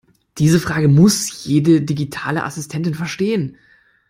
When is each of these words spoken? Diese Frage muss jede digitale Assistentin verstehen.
Diese 0.39 0.59
Frage 0.59 0.87
muss 0.87 1.43
jede 1.45 1.81
digitale 1.81 2.43
Assistentin 2.43 2.95
verstehen. 2.95 3.55